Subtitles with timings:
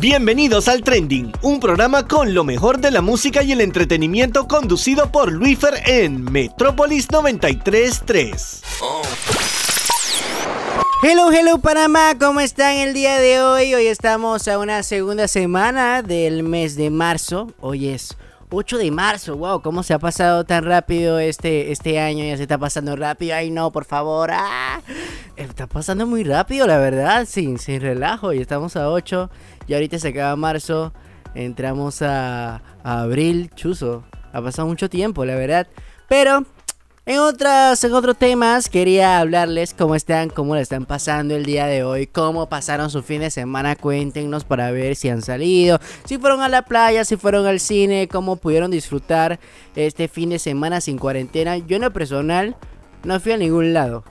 [0.00, 5.10] Bienvenidos al Trending, un programa con lo mejor de la música y el entretenimiento conducido
[5.10, 8.62] por Luifer en Metrópolis 933.
[11.02, 13.74] Hello, hello Panamá, ¿cómo están el día de hoy?
[13.74, 17.52] Hoy estamos a una segunda semana del mes de marzo.
[17.58, 18.16] Hoy es
[18.50, 22.24] 8 de marzo, wow, ¿cómo se ha pasado tan rápido este, este año?
[22.24, 24.30] Ya se está pasando rápido, ay no, por favor.
[24.32, 24.80] ¡Ah!
[25.38, 28.32] Está pasando muy rápido, la verdad, sin, sin relajo.
[28.32, 29.30] Y estamos a 8
[29.68, 30.92] y ahorita se acaba marzo,
[31.32, 34.02] entramos a, abril, chuzo.
[34.32, 35.68] Ha pasado mucho tiempo, la verdad.
[36.08, 36.44] Pero
[37.06, 41.66] en, otras, en otros temas quería hablarles cómo están, cómo le están pasando el día
[41.66, 46.18] de hoy, cómo pasaron su fin de semana, cuéntenos para ver si han salido, si
[46.18, 49.38] fueron a la playa, si fueron al cine, cómo pudieron disfrutar
[49.76, 51.58] este fin de semana sin cuarentena.
[51.58, 52.56] Yo en lo personal
[53.04, 54.04] no fui a ningún lado.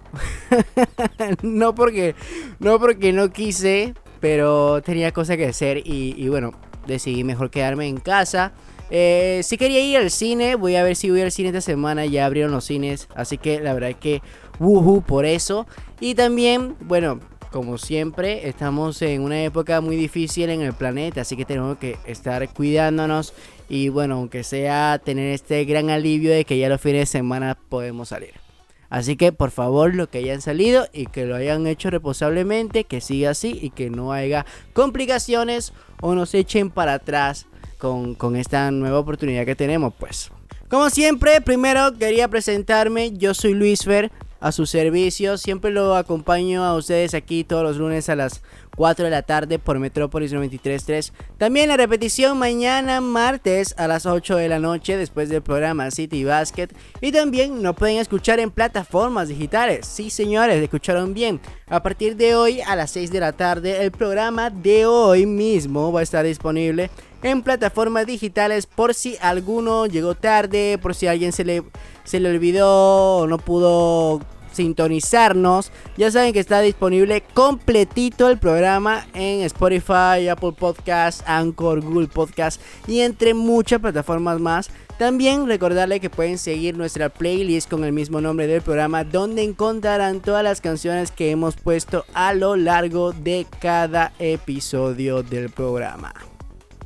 [1.41, 2.15] no porque
[2.59, 6.51] no porque no quise, pero tenía cosas que hacer y, bueno,
[6.85, 8.53] decidí mejor quedarme en casa.
[8.89, 12.05] Eh, si quería ir al cine, voy a ver si voy al cine esta semana.
[12.05, 14.21] Ya abrieron los cines, así que la verdad es que
[14.59, 15.67] wuhu por eso.
[15.99, 17.19] Y también, bueno,
[17.51, 21.97] como siempre, estamos en una época muy difícil en el planeta, así que tenemos que
[22.05, 23.33] estar cuidándonos.
[23.69, 27.57] Y bueno, aunque sea tener este gran alivio de que ya los fines de semana
[27.69, 28.46] podemos salir.
[28.89, 33.01] Así que por favor, lo que hayan salido y que lo hayan hecho reposablemente, que
[33.01, 38.99] siga así y que no haya complicaciones o nos echen para atrás con, esta nueva
[38.99, 40.31] oportunidad que tenemos, pues.
[40.69, 43.11] Como siempre, primero quería presentarme.
[43.13, 45.37] Yo soy Luis Fer, a su servicio.
[45.37, 48.41] Siempre lo acompaño a ustedes aquí todos los lunes a las
[48.77, 51.11] 4 de la tarde por Metrópolis 93.3.
[51.39, 56.23] También la repetición mañana martes a las 8 de la noche después del programa City
[56.23, 56.69] Basket.
[57.01, 59.87] Y también nos pueden escuchar en plataformas digitales.
[59.87, 61.41] Sí, señores, escucharon bien.
[61.67, 65.91] A partir de hoy a las 6 de la tarde el programa de hoy mismo
[65.91, 66.91] va a estar disponible
[67.23, 71.63] en plataformas digitales por si alguno llegó tarde, por si alguien se le,
[72.03, 74.21] se le olvidó o no pudo
[74.57, 75.71] sintonizarnos.
[75.95, 82.61] Ya saben que está disponible completito el programa en Spotify, Apple Podcast, Anchor, Google Podcast
[82.87, 84.69] y entre muchas plataformas más.
[84.97, 90.21] También recordarle que pueden seguir nuestra playlist con el mismo nombre del programa donde encontrarán
[90.21, 96.13] todas las canciones que hemos puesto a lo largo de cada episodio del programa.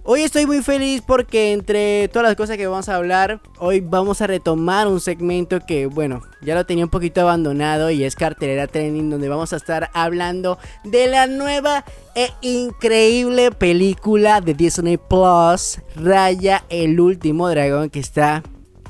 [0.03, 4.19] Hoy estoy muy feliz porque entre todas las cosas que vamos a hablar, hoy vamos
[4.21, 8.65] a retomar un segmento que, bueno, ya lo tenía un poquito abandonado y es cartelera
[8.65, 11.85] trending donde vamos a estar hablando de la nueva
[12.15, 18.41] e increíble película de Disney Plus, Raya el último dragón que está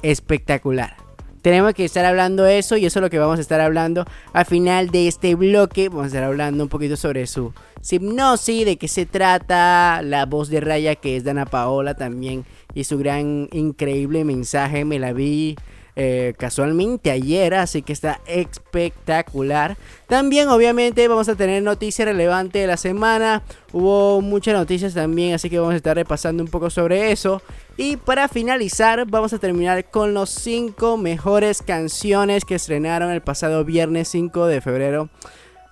[0.04, 1.01] espectacular.
[1.42, 4.46] Tenemos que estar hablando eso y eso es lo que vamos a estar hablando al
[4.46, 5.90] final de este bloque.
[5.90, 7.54] Vamos a estar hablando un poquito sobre su
[7.90, 12.84] hipnosis, de qué se trata, la voz de Raya que es Dana Paola también y
[12.84, 14.86] su gran increíble mensaje.
[14.86, 15.56] Me la vi
[15.96, 19.78] eh, casualmente ayer, así que está espectacular.
[20.08, 23.44] También obviamente vamos a tener noticias relevantes de la semana.
[23.74, 27.42] Hubo muchas noticias también, así que vamos a estar repasando un poco sobre eso.
[27.78, 33.66] Y para finalizar, vamos a terminar con los 5 mejores canciones que estrenaron el pasado
[33.66, 35.10] viernes 5 de febrero.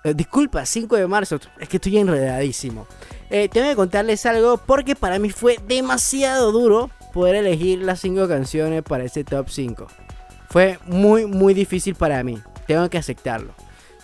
[0.03, 1.39] Eh, disculpa, 5 de marzo.
[1.59, 2.87] Es que estoy enredadísimo.
[3.29, 8.27] Eh, tengo que contarles algo porque para mí fue demasiado duro poder elegir las 5
[8.27, 9.87] canciones para este top 5.
[10.49, 12.39] Fue muy, muy difícil para mí.
[12.67, 13.53] Tengo que aceptarlo.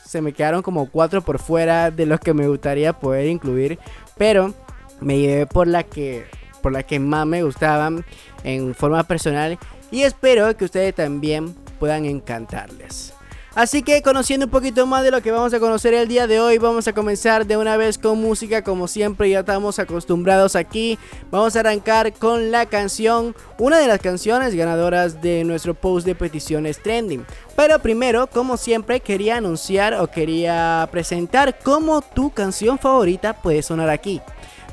[0.03, 3.79] Se me quedaron como cuatro por fuera de los que me gustaría poder incluir.
[4.17, 4.53] Pero
[5.01, 6.25] me llevé por la que,
[6.61, 8.05] por la que más me gustaban
[8.43, 9.57] en forma personal.
[9.91, 13.13] Y espero que ustedes también puedan encantarles.
[13.55, 16.41] Así que conociendo un poquito más de lo que vamos a conocer el día de
[16.41, 20.99] hoy, vamos a comenzar de una vez con música como siempre ya estamos acostumbrados aquí.
[21.31, 26.16] Vamos a arrancar con la canción, una de las canciones ganadoras de nuestro post de
[26.16, 27.25] peticiones trending.
[27.55, 33.89] Pero primero, como siempre, quería anunciar o quería presentar cómo tu canción favorita puede sonar
[33.89, 34.22] aquí.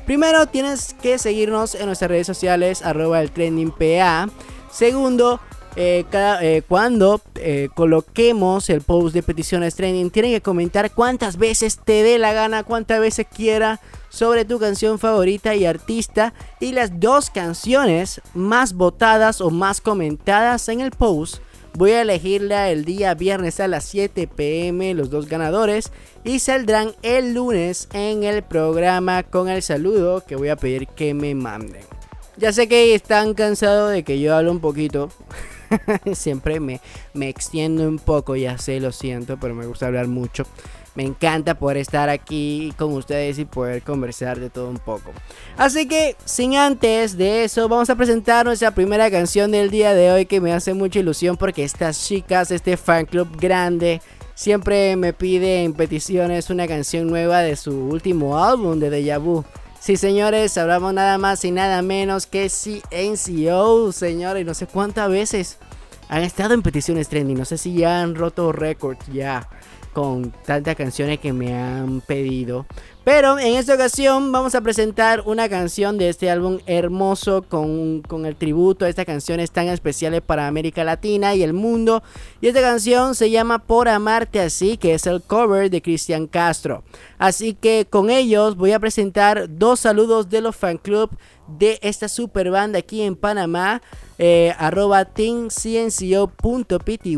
[0.05, 4.27] Primero tienes que seguirnos en nuestras redes sociales arroba el trending PA.
[4.69, 5.39] Segundo,
[5.75, 11.79] eh, eh, cuando eh, coloquemos el post de peticiones trending, tienen que comentar cuántas veces
[11.83, 13.79] te dé la gana, cuántas veces quiera
[14.09, 20.69] sobre tu canción favorita y artista y las dos canciones más votadas o más comentadas
[20.69, 21.37] en el post.
[21.75, 25.91] Voy a elegirla el día viernes a las 7 pm los dos ganadores
[26.23, 31.15] y saldrán el lunes en el programa con el saludo que voy a pedir que
[31.15, 31.81] me manden.
[32.37, 35.09] Ya sé que están cansados de que yo hable un poquito.
[36.13, 36.81] Siempre me,
[37.13, 40.45] me extiendo un poco, ya sé, lo siento, pero me gusta hablar mucho.
[40.95, 45.11] Me encanta poder estar aquí con ustedes y poder conversar de todo un poco.
[45.57, 50.11] Así que, sin antes de eso, vamos a presentar nuestra primera canción del día de
[50.11, 54.01] hoy que me hace mucha ilusión porque estas chicas, este fan club grande,
[54.35, 59.43] siempre me piden peticiones una canción nueva de su último álbum de Deja Vu.
[59.83, 65.57] Sí, señores, hablamos nada más y nada menos que CNCO, señores, no sé cuántas veces
[66.07, 69.49] han estado en peticiones trending, no sé si ya han roto récords ya
[69.93, 72.65] con tantas canciones que me han pedido.
[73.03, 78.25] Pero en esta ocasión vamos a presentar una canción de este álbum hermoso con, con,
[78.25, 82.01] el tributo a estas canciones tan especiales para América Latina y el mundo.
[82.39, 86.83] Y esta canción se llama Por Amarte Así, que es el cover de Cristian Castro.
[87.17, 91.09] Así que con ellos voy a presentar dos saludos de los fan club
[91.47, 93.81] de esta super banda aquí en Panamá.
[94.17, 94.53] Eh,
[95.13, 97.17] teamcnco.pty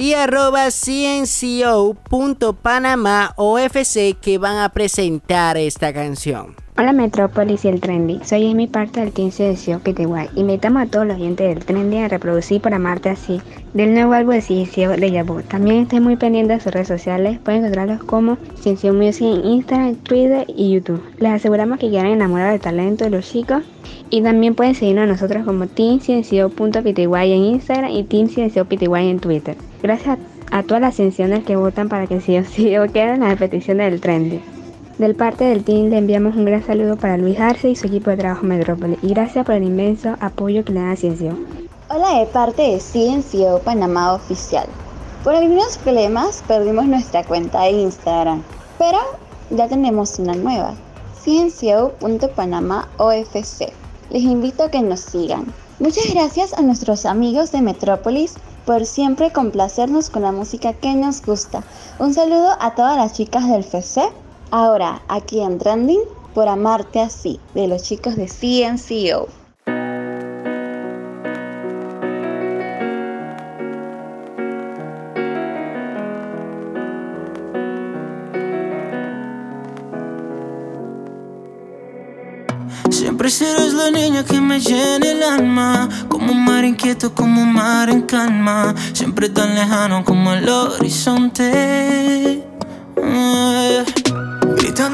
[0.00, 1.94] y arroba cnco.panamá
[3.36, 6.56] OFC que van a presentar esta canción.
[6.80, 10.30] Hola Metrópolis y el Trendy, soy mi parte del Team CNCO Pitiguay.
[10.34, 13.42] Invitamos a todos los oyentes del Trendy a reproducir para amarte así
[13.74, 15.42] del nuevo álbum de CNCO de Yabu.
[15.42, 19.96] También estén muy pendientes de sus redes sociales, pueden encontrarlos como CNCO Music en Instagram,
[19.96, 21.02] Twitter y YouTube.
[21.18, 23.62] Les aseguramos que quedarán enamorados del talento de los chicos
[24.08, 29.54] y también pueden seguirnos a nosotros como teamciencio.pty en Instagram y teamcienciopty en Twitter.
[29.82, 30.18] Gracias
[30.50, 33.28] a, todas las sensiones que votan para que sí o sí o queden en la
[33.28, 34.40] repetición del trendy.
[35.00, 38.10] Del parte del team le enviamos un gran saludo para Luis Arce y su equipo
[38.10, 41.38] de trabajo Metrópoli y gracias por el inmenso apoyo que le dan a Ciencio.
[41.88, 44.66] Hola de parte de Ciencio Panamá Oficial.
[45.24, 48.42] Por algunos problemas perdimos nuestra cuenta de Instagram,
[48.78, 48.98] pero
[49.48, 50.74] ya tenemos una nueva,
[52.98, 53.72] OFC.
[54.10, 55.46] Les invito a que nos sigan.
[55.78, 58.34] Muchas gracias a nuestros amigos de Metrópolis
[58.66, 61.62] por siempre complacernos con la música que nos gusta.
[61.98, 64.02] Un saludo a todas las chicas del FC.
[64.52, 66.00] Ahora, aquí en Trending,
[66.34, 69.28] por amarte así, de los chicos de CNCO.
[82.90, 85.88] Siempre serás la niña que me llena el alma.
[86.08, 88.74] Como un mar inquieto, como un mar en calma.
[88.92, 92.42] Siempre tan lejano como el horizonte.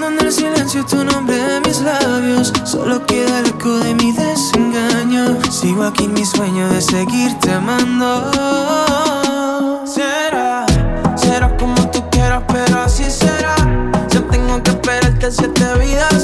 [0.06, 2.52] En el silencio tu nombre de mis labios.
[2.62, 5.36] Solo queda el eco de mi desengaño.
[5.50, 8.30] Sigo aquí en mi sueño de seguirte amando.
[9.84, 10.64] Será,
[11.16, 13.56] será como tú quieras, pero así será.
[14.10, 16.15] Yo tengo que esperarte siete vidas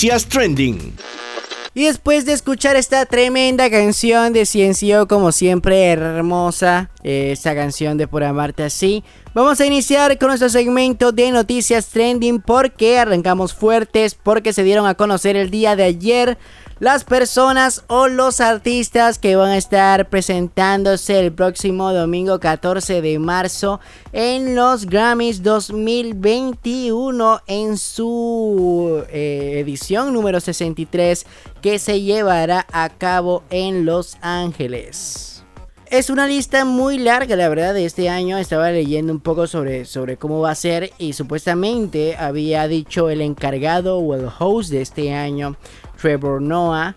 [0.00, 0.94] Noticias Trending.
[1.74, 7.98] Y después de escuchar esta tremenda canción de Ciencio, como siempre hermosa, eh, esta canción
[7.98, 9.04] de Por Amarte Así,
[9.34, 14.86] vamos a iniciar con nuestro segmento de noticias trending porque arrancamos fuertes, porque se dieron
[14.86, 16.38] a conocer el día de ayer
[16.80, 23.18] las personas o los artistas que van a estar presentándose el próximo domingo 14 de
[23.18, 23.80] marzo
[24.12, 31.26] en los Grammys 2021 en su eh, edición número 63
[31.60, 35.39] que se llevará a cabo en Los Ángeles.
[35.90, 38.38] Es una lista muy larga, la verdad, de este año.
[38.38, 43.20] Estaba leyendo un poco sobre, sobre cómo va a ser y supuestamente había dicho el
[43.20, 45.56] encargado o el host de este año,
[46.00, 46.94] Trevor Noah,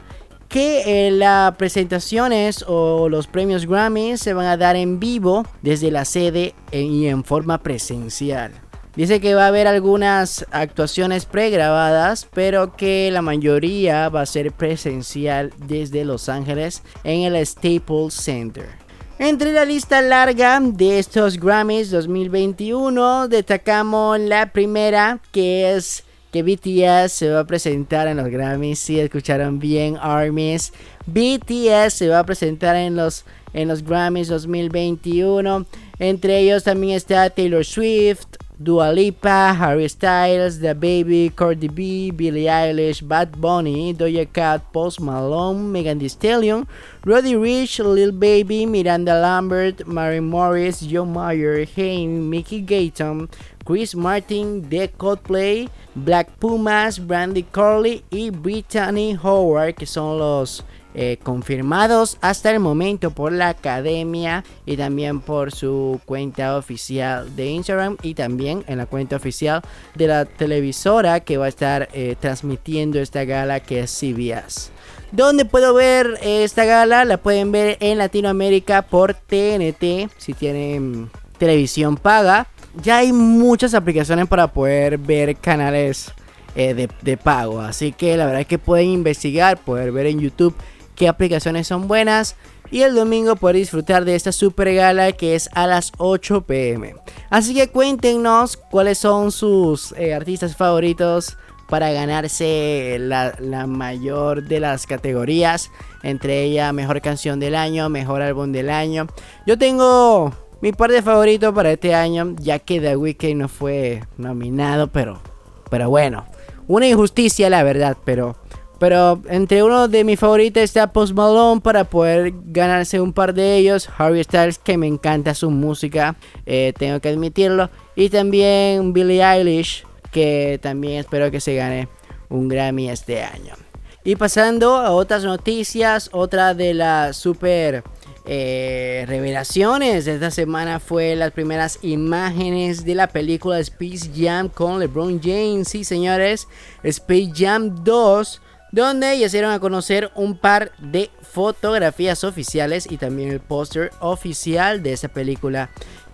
[0.48, 5.90] que eh, las presentaciones o los premios Grammy se van a dar en vivo desde
[5.90, 8.52] la sede y en forma presencial.
[8.96, 14.52] Dice que va a haber algunas actuaciones pregrabadas, pero que la mayoría va a ser
[14.52, 18.83] presencial desde Los Ángeles en el Staples Center.
[19.20, 27.12] Entre la lista larga de estos Grammys 2021 destacamos la primera que es que BTS
[27.12, 28.80] se va a presentar en los Grammys.
[28.80, 30.74] Si escucharon bien, Armies.
[31.06, 35.68] BTS se va a presentar en los, en los Grammys 2021.
[36.00, 38.26] Entre ellos también está Taylor Swift,
[38.62, 45.02] Dua Lipa, Harry Styles, The Baby, Cardi B, Billie Eilish, Bad Bunny, Doja Cat, Post
[45.02, 46.68] Malone, Megan Thee Stallion,
[47.04, 53.28] Roddy Rich, Lil Baby, Miranda Lambert, Mary Morris, Joe Meyer, Hayne, Mickey Gayton,
[53.66, 60.62] Chris Martin, The Coldplay, Black Pumas, Brandy Corley y Brittany Howard, que son los
[60.96, 67.48] eh, confirmados hasta el momento por la academia y también por su cuenta oficial de
[67.48, 69.64] Instagram y también en la cuenta oficial
[69.96, 74.70] de la televisora que va a estar eh, transmitiendo esta gala que es CBS.
[75.12, 77.06] ¿Dónde puedo ver esta gala?
[77.06, 81.10] La pueden ver en Latinoamérica por TNT si tienen
[81.40, 82.48] televisión paga.
[82.84, 86.12] Ya hay muchas aplicaciones para poder ver canales
[86.56, 87.62] eh, de, de, pago.
[87.62, 90.56] Así que la verdad es que pueden investigar, poder ver en YouTube
[90.96, 92.36] qué aplicaciones son buenas
[92.72, 96.96] y el domingo poder disfrutar de esta super gala que es a las 8 pm.
[97.30, 101.38] Así que cuéntenos cuáles son sus eh, artistas favoritos
[101.70, 103.36] para ganarse la,
[103.68, 105.72] mayor de las categorías,
[106.04, 109.08] entre ellas mejor canción del año, mejor álbum del año.
[109.48, 114.88] Yo tengo mi parte favorito para este año, ya que The Weeknd no fue nominado,
[114.88, 115.22] pero,
[115.70, 116.26] pero bueno,
[116.68, 118.36] una injusticia la verdad, pero
[118.84, 123.56] pero entre uno de mis favoritos está Post Malone para poder ganarse un par de
[123.56, 123.88] ellos.
[123.98, 127.70] Harry Styles, que me encanta su música, eh, tengo que admitirlo.
[127.96, 131.88] Y también Billie Eilish, que también espero que se gane
[132.28, 133.56] un Grammy este año.
[134.04, 137.86] Y pasando a otras noticias, otra de las super
[138.26, 144.82] eh, revelaciones de esta semana fue las primeras imágenes de la película Space Jam con
[144.82, 145.70] LeBron James.
[145.70, 146.50] Sí, señores,
[146.84, 148.42] Space Jam 2
[148.74, 153.92] donde ya se dieron a conocer un par de fotografías oficiales y también el póster
[154.00, 155.70] oficial de esa película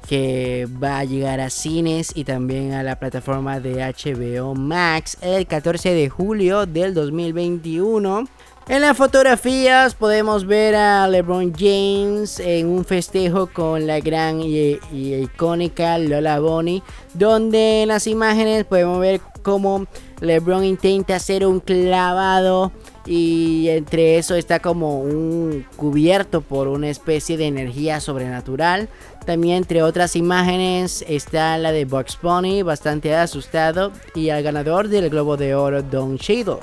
[0.09, 5.47] que va a llegar a cines y también a la plataforma de HBO Max el
[5.47, 8.25] 14 de julio del 2021.
[8.67, 14.77] En las fotografías podemos ver a LeBron James en un festejo con la gran y,
[14.91, 19.87] icónica Lola Bonnie, donde en las imágenes podemos ver cómo
[20.21, 22.71] LeBron intenta hacer un clavado
[23.05, 28.89] y entre eso está como un cubierto por una especie de energía sobrenatural.
[29.25, 35.09] También entre otras imágenes está la de Bugs Bunny bastante asustado y al ganador del
[35.09, 36.59] Globo de Oro Don Cheadle.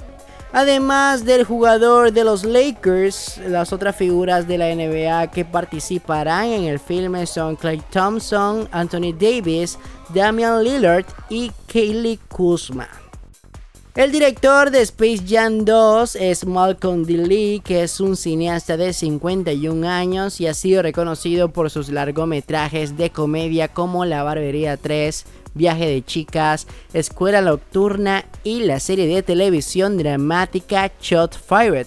[0.53, 6.65] Además del jugador de los Lakers, las otras figuras de la NBA que participarán en
[6.65, 9.79] el filme son Clay Thompson, Anthony Davis,
[10.15, 12.89] Damian Lillard y Kaylee Kuzma.
[13.97, 17.17] El director de Space Jam 2 es Malcolm D.
[17.17, 22.99] Lee, que es un cineasta de 51 años y ha sido reconocido por sus largometrajes
[22.99, 25.25] de comedia como La Barbería 3,
[25.55, 31.87] Viaje de Chicas, Escuela Nocturna y la serie de televisión dramática Shot Fired.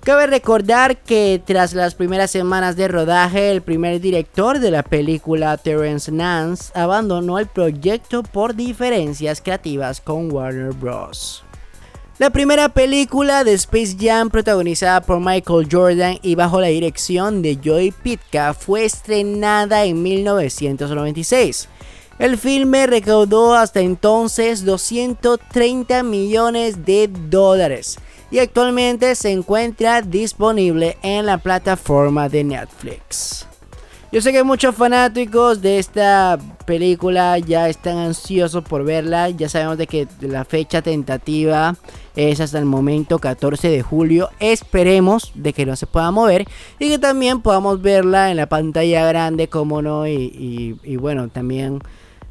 [0.00, 5.56] Cabe recordar que tras las primeras semanas de rodaje, el primer director de la película,
[5.56, 11.43] Terence Nance, abandonó el proyecto por diferencias creativas con Warner Bros.
[12.16, 17.58] La primera película de Space Jam protagonizada por Michael Jordan y bajo la dirección de
[17.62, 21.68] Joey Pitka fue estrenada en 1996.
[22.20, 27.98] El filme recaudó hasta entonces 230 millones de dólares
[28.30, 33.48] y actualmente se encuentra disponible en la plataforma de Netflix.
[34.14, 39.28] Yo sé que muchos fanáticos de esta película ya están ansiosos por verla.
[39.30, 41.74] Ya sabemos de que la fecha tentativa
[42.14, 44.30] es hasta el momento 14 de julio.
[44.38, 46.46] Esperemos de que no se pueda mover
[46.78, 50.06] y que también podamos verla en la pantalla grande, como no.
[50.06, 51.80] Y, y bueno, también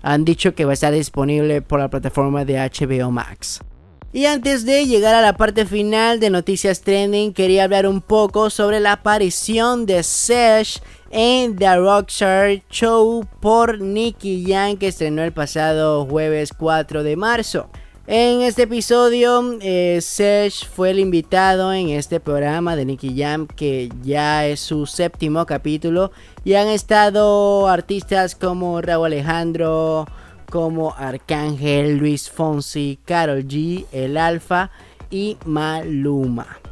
[0.03, 3.59] han dicho que va a estar disponible por la plataforma de HBO Max.
[4.13, 8.51] Y antes de llegar a la parte final de Noticias Trending, quería hablar un poco
[8.51, 10.81] sobre la aparición de Sesh
[11.13, 17.70] en The Rockstar Show por Nicky Young que estrenó el pasado jueves 4 de marzo.
[18.08, 23.89] En este episodio, eh, Sesh fue el invitado en este programa de Nicky Jam, que
[24.01, 26.12] ya es su séptimo capítulo.
[26.43, 30.05] Y han estado artistas como Raúl Alejandro,
[30.50, 34.70] como Arcángel, Luis Fonsi, Carol G, El Alfa
[35.10, 36.62] y Maluma.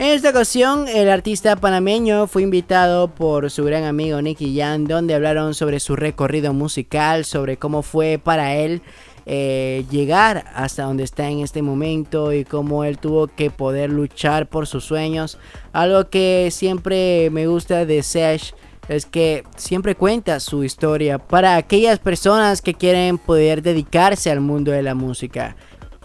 [0.00, 5.14] En esta ocasión, el artista panameño fue invitado por su gran amigo Nicky Jam, donde
[5.14, 8.80] hablaron sobre su recorrido musical, sobre cómo fue para él
[9.26, 14.48] eh, llegar hasta donde está en este momento y cómo él tuvo que poder luchar
[14.48, 15.36] por sus sueños.
[15.74, 18.54] Algo que siempre me gusta de Sesh
[18.88, 24.70] es que siempre cuenta su historia para aquellas personas que quieren poder dedicarse al mundo
[24.70, 25.56] de la música.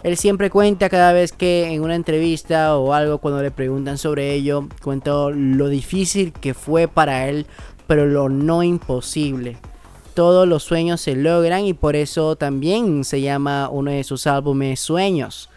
[0.02, 4.34] Él siempre cuenta cada vez que en una entrevista o algo cuando le preguntan sobre
[4.34, 7.46] ello, cuenta lo difícil que fue para él,
[7.86, 9.56] pero lo no imposible.
[10.14, 14.80] Todos los sueños se logran y por eso también se llama uno de sus álbumes
[14.80, 15.50] Sueños.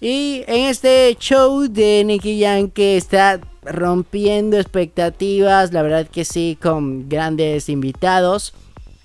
[0.00, 6.56] Y en este show de Nicky Young que está rompiendo expectativas, la verdad que sí,
[6.60, 8.54] con grandes invitados.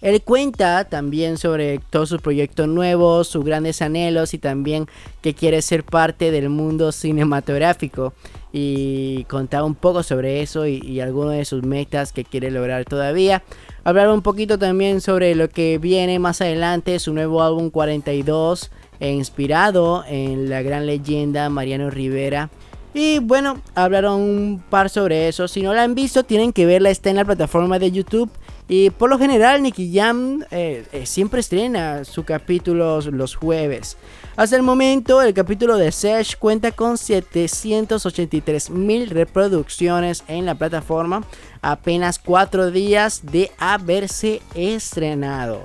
[0.06, 4.86] Él cuenta también sobre todos sus proyectos nuevos, sus grandes anhelos y también
[5.24, 8.14] que quiere ser parte del mundo cinematográfico.
[8.54, 13.42] Y contaba un poco sobre eso y, algunas de sus metas que quiere lograr todavía.
[13.84, 18.70] Hablar un poquito también sobre lo que viene más adelante, su nuevo álbum 42,
[19.00, 22.52] e inspirado en la gran leyenda Mariano Rivera.
[22.94, 25.48] Y bueno, hablaron un par sobre eso.
[25.48, 26.92] Si no la han visto, tienen que verla.
[26.92, 28.30] Está en la plataforma de YouTube.
[28.68, 33.98] Y por lo general, Nicky Jam eh, eh, siempre estrena su capítulo los jueves.
[34.36, 41.24] Hasta el momento, el capítulo de Sesh cuenta con 783 mil reproducciones en la plataforma.
[41.62, 45.62] Apenas 4 días de haberse estrenado.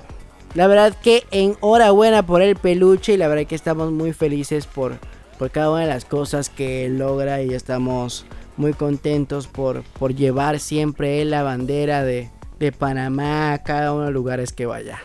[0.55, 4.99] La verdad que enhorabuena por el peluche y la verdad que estamos muy felices por
[5.41, 8.27] por cada una de las cosas que logra y estamos
[8.59, 12.29] muy contentos por, por llevar siempre la bandera de,
[12.61, 15.01] de Panamá a cada uno de los lugares que vaya.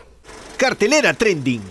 [0.56, 1.62] Cartelera Trending.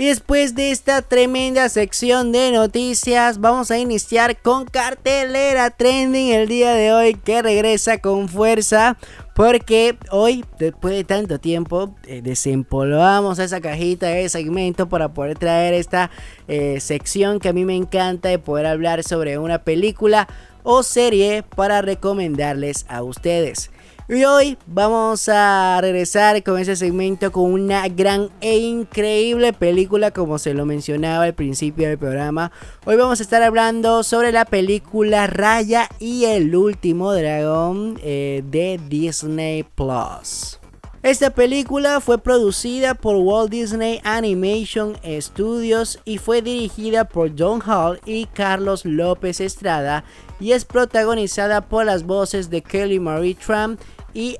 [0.00, 6.48] Y después de esta tremenda sección de noticias, vamos a iniciar con cartelera trending el
[6.48, 8.96] día de hoy que regresa con fuerza.
[9.34, 15.74] Porque hoy, después de tanto tiempo, eh, desempolvamos esa cajita de segmento para poder traer
[15.74, 16.10] esta
[16.48, 20.28] eh, sección que a mí me encanta de poder hablar sobre una película
[20.62, 23.70] o serie para recomendarles a ustedes.
[24.12, 30.40] Y hoy vamos a regresar con ese segmento con una gran e increíble película como
[30.40, 32.50] se lo mencionaba al principio del programa.
[32.86, 38.80] Hoy vamos a estar hablando sobre la película Raya y el último dragón eh, de
[38.88, 40.58] Disney Plus.
[41.02, 48.00] Esta película fue producida por Walt Disney Animation Studios y fue dirigida por John Hall
[48.04, 50.04] y Carlos López Estrada
[50.40, 53.78] y es protagonizada por las voces de Kelly Marie Tran
[54.14, 54.36] y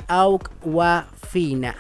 [1.29, 1.77] Fina.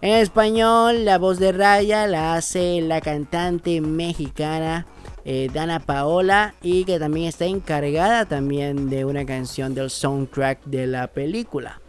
[0.00, 4.86] En español, la voz de Raya la hace la cantante mexicana
[5.24, 10.86] eh, Dana Paola y que también está encargada también de una canción del soundtrack de
[10.86, 11.82] la película.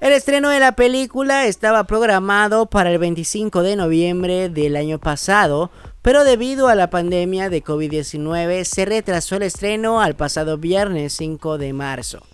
[0.00, 5.70] El estreno de la película estaba programado para el 25 de noviembre del año pasado,
[6.02, 11.58] pero debido a la pandemia de COVID-19 se retrasó el estreno al pasado viernes 5
[11.58, 12.24] de marzo.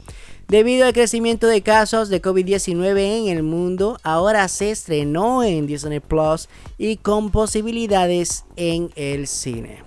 [0.49, 6.01] Debido al crecimiento de casos de COVID-19 en el mundo, ahora se estrenó en Disney
[6.01, 9.83] Plus y con posibilidades en el cine.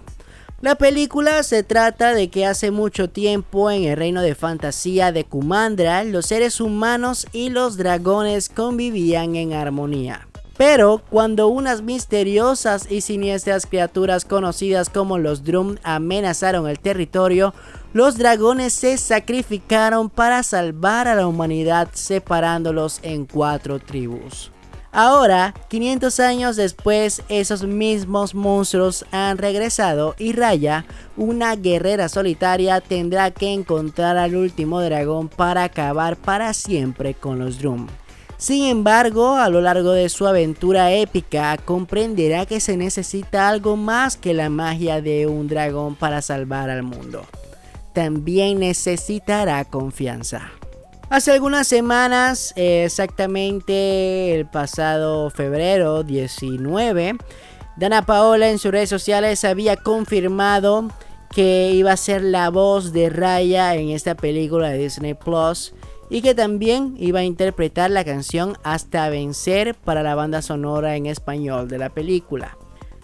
[0.61, 5.23] La película se trata de que hace mucho tiempo en el reino de fantasía de
[5.23, 10.27] Kumandra, los seres humanos y los dragones convivían en armonía.
[10.57, 17.55] Pero cuando unas misteriosas y siniestras criaturas conocidas como los Drum amenazaron el territorio,
[17.93, 24.51] los dragones se sacrificaron para salvar a la humanidad separándolos en cuatro tribus.
[24.93, 33.31] Ahora, 500 años después, esos mismos monstruos han regresado y Raya, una guerrera solitaria, tendrá
[33.31, 37.87] que encontrar al último dragón para acabar para siempre con los Drum.
[38.37, 44.17] Sin embargo, a lo largo de su aventura épica, comprenderá que se necesita algo más
[44.17, 47.23] que la magia de un dragón para salvar al mundo.
[47.93, 50.51] También necesitará confianza.
[51.09, 57.17] Hace algunas semanas, exactamente el pasado febrero 19,
[57.75, 60.89] Dana Paola en sus redes sociales había confirmado
[61.31, 65.73] que iba a ser la voz de Raya en esta película de Disney Plus
[66.09, 71.05] y que también iba a interpretar la canción Hasta Vencer para la banda sonora en
[71.05, 72.57] español de la película.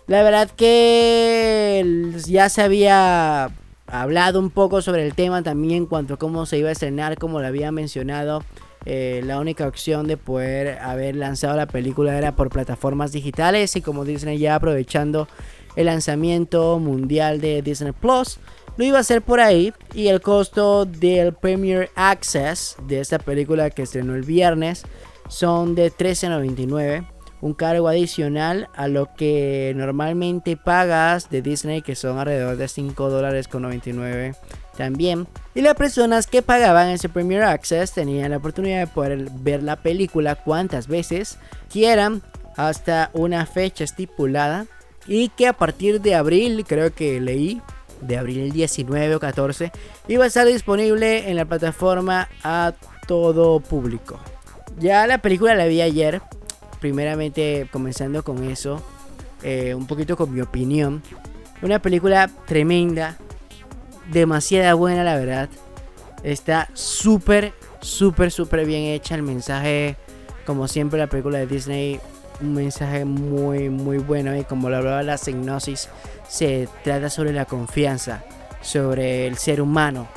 [0.08, 3.50] La verdad que ya se había
[3.88, 7.18] hablado un poco sobre el tema también en cuanto a cómo se iba a estrenar,
[7.18, 8.44] como lo había mencionado.
[8.86, 13.82] Eh, la única opción de poder haber lanzado la película era por plataformas digitales y
[13.82, 15.28] como Disney ya aprovechando
[15.76, 18.40] el lanzamiento mundial de Disney Plus,
[18.78, 23.70] lo iba a hacer por ahí y el costo del Premier Access de esta película
[23.70, 24.84] que estrenó el viernes
[25.28, 32.18] son de 13.99 un cargo adicional a lo que normalmente pagas de Disney, que son
[32.18, 34.36] alrededor de 5 dólares con 99
[34.76, 35.28] también.
[35.56, 39.76] Y las personas que pagaban ese Premier Access tenían la oportunidad de poder ver la
[39.76, 41.38] película cuantas veces
[41.72, 42.22] quieran
[42.56, 44.66] hasta una fecha estipulada.
[45.08, 47.62] Y que a partir de abril, creo que leí,
[48.02, 49.72] de abril 19 o 14,
[50.08, 52.74] iba a estar disponible en la plataforma a
[53.08, 54.20] todo público.
[54.80, 56.22] Ya la película la vi ayer,
[56.80, 58.82] primeramente comenzando con eso,
[59.44, 61.02] eh, un poquito con mi opinión.
[61.62, 63.18] Una película tremenda,
[64.12, 65.50] demasiada buena la verdad.
[66.24, 69.16] Está súper, súper, súper bien hecha.
[69.16, 69.96] El mensaje,
[70.46, 72.00] como siempre la película de Disney,
[72.42, 74.36] un mensaje muy, muy bueno.
[74.36, 75.90] Y como lo hablaba la sinopsis,
[76.28, 78.24] se trata sobre la confianza,
[78.62, 80.08] sobre el ser humano,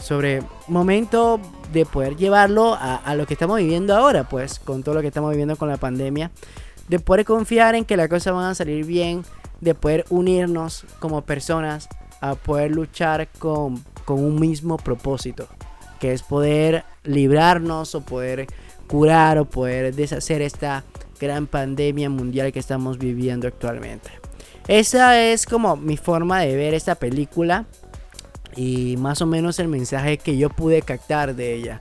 [0.00, 1.40] sobre momento
[1.72, 5.30] de poder llevarlo a, lo que estamos viviendo ahora, pues, con todo lo que estamos
[5.30, 6.30] viviendo con la pandemia,
[6.88, 9.24] de poder confiar en que las cosas van a salir bien,
[9.60, 11.88] de poder unirnos como personas
[12.20, 15.46] a poder luchar con, con un mismo propósito,
[16.00, 18.46] que es poder librarnos o poder
[18.88, 20.84] curar o poder deshacer esta
[21.20, 24.10] gran pandemia mundial que estamos viviendo actualmente.
[24.66, 27.66] Esa es como mi forma de ver esta película
[28.56, 31.80] y más o menos el mensaje que yo pude captar de ella.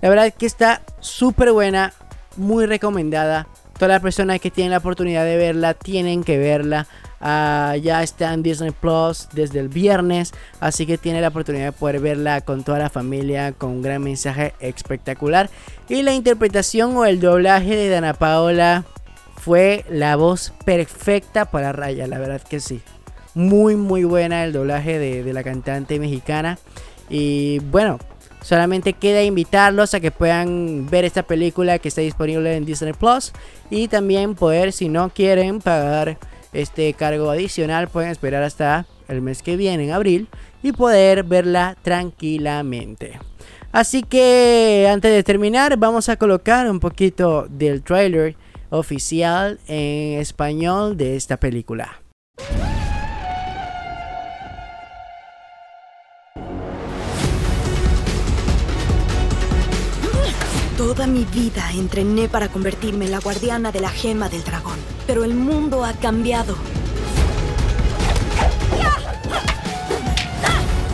[0.00, 1.92] La verdad es que está súper buena,
[2.36, 3.46] muy recomendada.
[3.74, 6.86] Todas las personas que tienen la oportunidad de verla tienen que verla.
[7.20, 11.72] Ah, ya está en Disney Plus desde el viernes, así que tiene la oportunidad de
[11.72, 15.50] poder verla con toda la familia, con un gran mensaje espectacular.
[15.88, 18.84] Y la interpretación o el doblaje de Dana Paola
[19.36, 22.80] fue la voz perfecta para Raya, la verdad que sí.
[23.34, 26.58] Muy, muy buena el doblaje de, la cantante mexicana.
[27.08, 27.98] Y bueno,
[28.42, 33.32] Solamente queda invitarlos a que puedan ver esta película que está disponible en Disney Plus.
[33.68, 36.16] Y también poder, si no quieren pagar
[36.54, 40.28] este cargo adicional, pueden esperar hasta el mes que viene, en abril,
[40.62, 43.18] y poder verla tranquilamente.
[43.72, 48.36] Así que antes de terminar, vamos a colocar un poquito del trailer
[48.70, 52.00] oficial en español de esta película.
[60.80, 64.78] Toda mi vida entrené para convertirme en la guardiana de la gema del dragón.
[65.06, 66.56] Pero el mundo ha cambiado.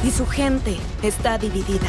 [0.02, 1.86] Y su gente está dividida.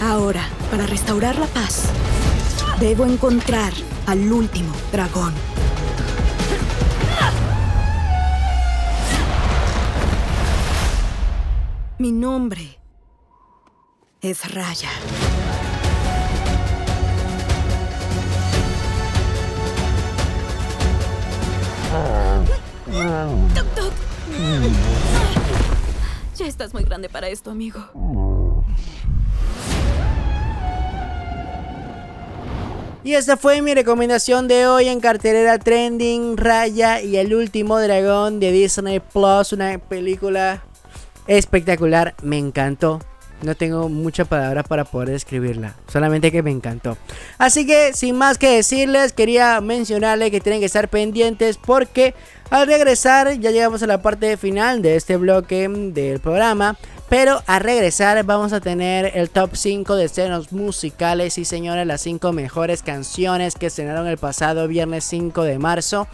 [0.00, 1.86] Ahora, para restaurar la paz,
[2.78, 3.72] debo encontrar
[4.06, 5.34] al último dragón.
[11.98, 12.79] Mi nombre
[14.22, 14.90] es Raya.
[26.36, 28.64] Ya estás muy grande para esto, amigo.
[33.02, 38.40] Y esta fue mi recomendación de hoy en cartelera trending, Raya y el último dragón
[38.40, 40.62] de Disney Plus, una película
[41.26, 43.00] espectacular, me encantó.
[43.42, 45.74] No tengo muchas palabras para poder describirla.
[45.88, 46.98] Solamente que me encantó.
[47.38, 52.14] Así que sin más que decirles, quería mencionarles que tienen que estar pendientes porque
[52.50, 56.76] al regresar ya llegamos a la parte final de este bloque del programa.
[57.08, 62.02] Pero al regresar vamos a tener el top 5 de escenas musicales y señores, las
[62.02, 66.06] 5 mejores canciones que estrenaron el pasado viernes 5 de marzo.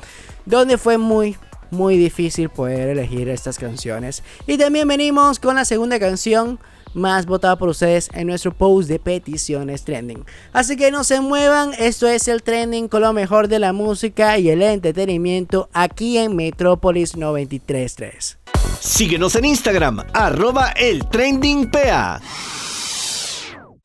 [0.46, 1.36] Donde fue muy,
[1.70, 4.22] muy difícil poder elegir estas canciones.
[4.46, 6.58] Y también venimos con la segunda canción
[6.96, 10.24] más votado por ustedes en nuestro post de peticiones trending.
[10.52, 14.38] Así que no se muevan, esto es el trending con lo mejor de la música
[14.38, 18.38] y el entretenimiento aquí en Metrópolis 933.
[18.80, 21.70] Síguenos en Instagram, arroba el trending.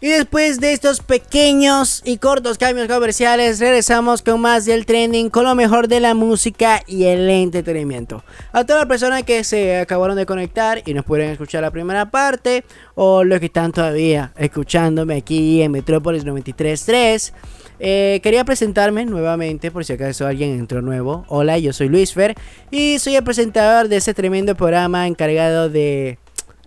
[0.03, 5.43] Y después de estos pequeños y cortos cambios comerciales, regresamos con más del trending, con
[5.43, 8.23] lo mejor de la música y el entretenimiento.
[8.51, 12.09] A todas las personas que se acabaron de conectar y nos pueden escuchar la primera
[12.09, 17.31] parte, o los que están todavía escuchándome aquí en Metrópolis 93.3.
[17.79, 21.25] Eh, quería presentarme nuevamente por si acaso alguien entró nuevo.
[21.27, 22.33] Hola, yo soy Luis Fer
[22.71, 26.17] y soy el presentador de este tremendo programa encargado de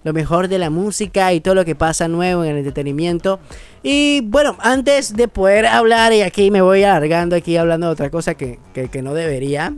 [0.04, 3.40] lo mejor de la música y todo lo que pasa nuevo en el entretenimiento.
[3.82, 8.10] Y bueno, antes de poder hablar, y aquí me voy alargando aquí hablando de otra
[8.10, 9.74] cosa que, que no debería,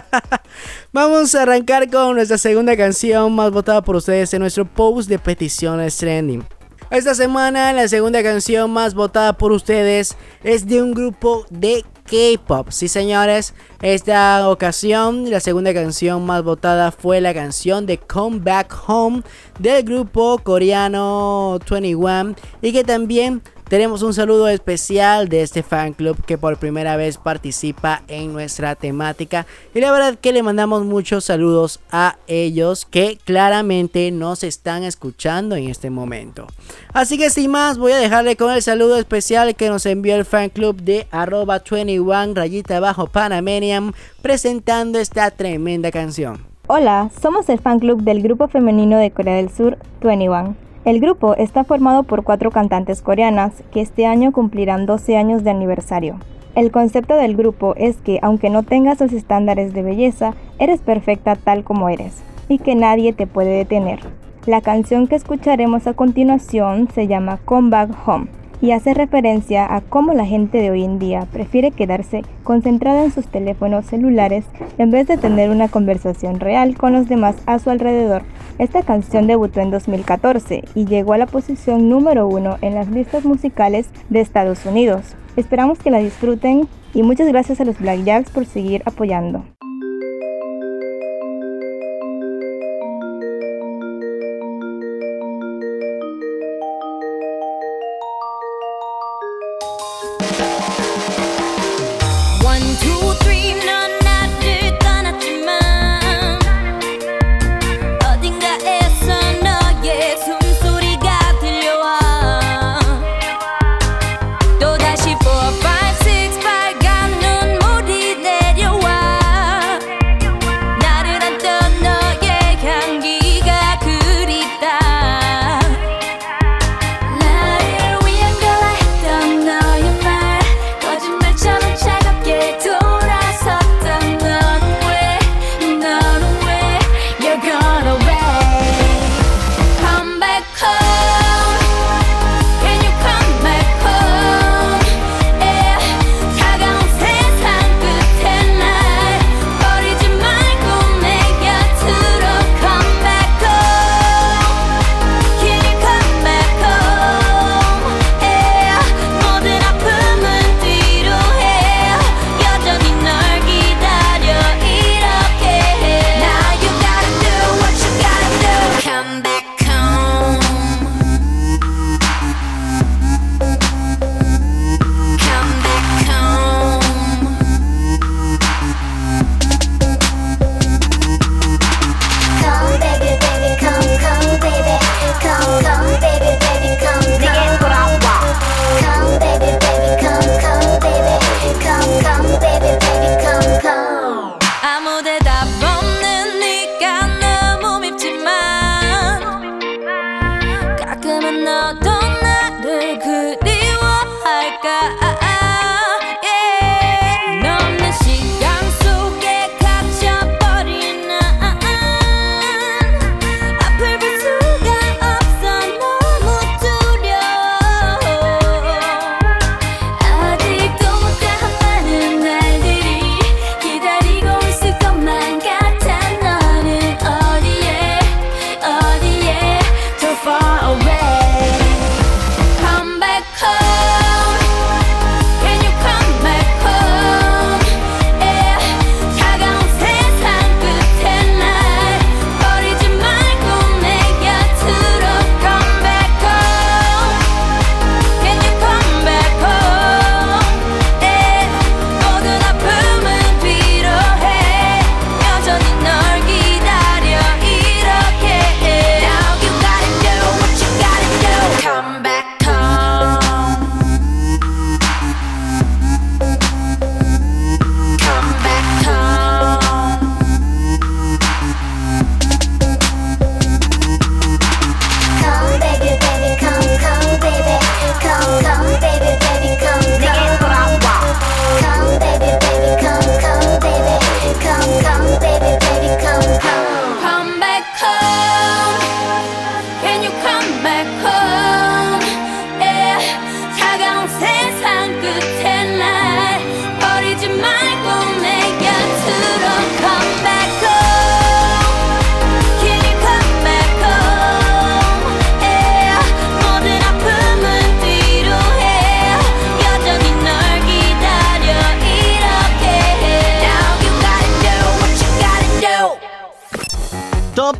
[0.92, 5.18] vamos a arrancar con nuestra segunda canción más votada por ustedes en nuestro post de
[5.18, 6.44] peticiones trending.
[6.90, 12.70] Esta semana la segunda canción más votada por ustedes es de un grupo de K-pop.
[12.70, 18.74] Sí, señores, esta ocasión la segunda canción más votada fue la canción de Come Back
[18.86, 19.22] Home
[19.58, 26.16] del grupo coreano 21 y que también tenemos un saludo especial de este fan club
[26.24, 29.46] que por primera vez participa en nuestra temática.
[29.74, 35.54] Y la verdad que le mandamos muchos saludos a ellos que claramente nos están escuchando
[35.54, 36.46] en este momento.
[36.92, 40.24] Así que sin más, voy a dejarle con el saludo especial que nos envió el
[40.24, 46.46] fan club de arroba 21 rayita bajo Panamanian presentando esta tremenda canción.
[46.68, 50.67] Hola, somos el fan club del grupo femenino de Corea del Sur 21.
[50.88, 55.50] El grupo está formado por cuatro cantantes coreanas que este año cumplirán 12 años de
[55.50, 56.18] aniversario.
[56.54, 61.36] El concepto del grupo es que aunque no tengas los estándares de belleza, eres perfecta
[61.36, 64.00] tal como eres y que nadie te puede detener.
[64.46, 68.28] La canción que escucharemos a continuación se llama Come Back Home
[68.60, 73.12] y hace referencia a cómo la gente de hoy en día prefiere quedarse concentrada en
[73.12, 74.44] sus teléfonos celulares
[74.78, 78.22] en vez de tener una conversación real con los demás a su alrededor.
[78.58, 83.24] Esta canción debutó en 2014 y llegó a la posición número uno en las listas
[83.24, 85.14] musicales de Estados Unidos.
[85.36, 89.44] Esperamos que la disfruten y muchas gracias a los Blackjacks por seguir apoyando.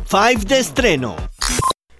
[0.09, 1.15] 5 de estreno.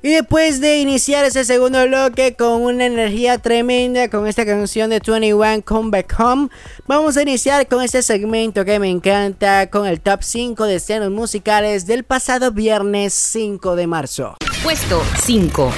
[0.02, 5.00] Y después de iniciar ese segundo bloque con una energía tremenda con esta canción de
[5.06, 6.50] 21 Come Back Home,
[6.88, 11.12] vamos a iniciar con este segmento que me encanta con el top 5 de escenas
[11.12, 14.38] musicales del pasado viernes 5 de marzo.
[14.64, 15.72] Puesto 5.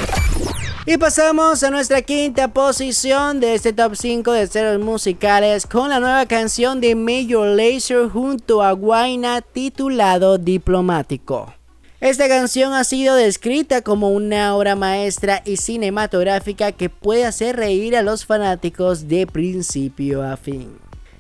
[0.85, 5.99] Y pasamos a nuestra quinta posición de este top 5 de escenas musicales con la
[5.99, 11.53] nueva canción de Major Lazer junto a Guaina titulado Diplomático.
[12.01, 17.95] Esta canción ha sido descrita como una obra maestra y cinematográfica que puede hacer reír
[17.95, 20.79] a los fanáticos de principio a fin.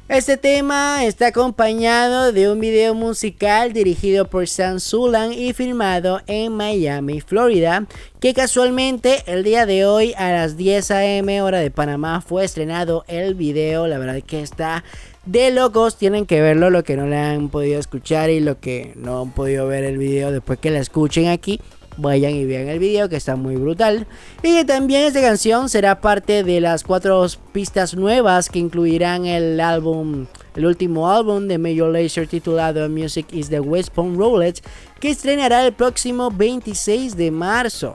[0.09, 6.51] Este tema está acompañado de un video musical dirigido por Sam Sulan y filmado en
[6.51, 7.85] Miami, Florida,
[8.19, 13.05] que casualmente el día de hoy a las 10 am hora de Panamá fue estrenado
[13.07, 14.83] el video, la verdad que está
[15.25, 15.97] de locos.
[15.97, 19.31] Tienen que verlo, lo que no le han podido escuchar y lo que no han
[19.31, 21.59] podido ver el video después que la escuchen aquí.
[21.97, 24.07] Vayan y vean el video que está muy brutal.
[24.43, 30.27] Y también esta canción será parte de las cuatro pistas nuevas que incluirán el álbum,
[30.55, 34.61] el último álbum de Major Lazer titulado Music is the West Palm Roulette,
[34.99, 37.93] que estrenará el próximo 26 de marzo.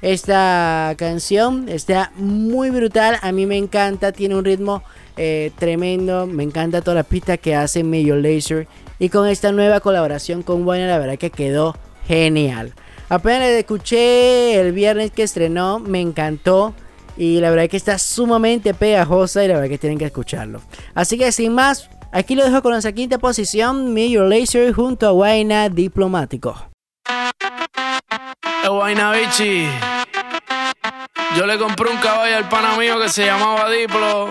[0.00, 4.84] Esta canción está muy brutal, a mí me encanta, tiene un ritmo
[5.18, 6.26] eh, tremendo.
[6.26, 8.66] Me encanta toda la pista que hace Major Laser.
[8.98, 11.76] Y con esta nueva colaboración con Wayne, la verdad que quedó
[12.06, 12.72] genial.
[13.08, 16.74] Apenas escuché el viernes que estrenó, me encantó.
[17.16, 20.60] Y la verdad que está sumamente pegajosa y la verdad que tienen que escucharlo.
[20.94, 25.10] Así que sin más, aquí lo dejo con nuestra quinta posición, Major Laser junto a
[25.10, 26.54] Guayna Diplomático.
[31.36, 34.30] Yo le compré un caballo al pana mío que se llamaba Diplo.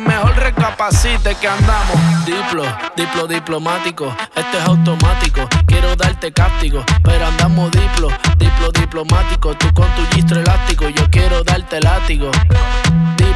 [0.00, 2.26] Mejor recapacite que andamos.
[2.26, 2.64] Diplo,
[2.96, 5.48] diplo diplomático, esto es automático.
[5.66, 9.54] Quiero darte cáptico, pero andamos diplo, diplo diplomático.
[9.56, 12.30] Tú con tu gistro elástico, yo quiero darte látigo.
[13.16, 13.35] Diplo,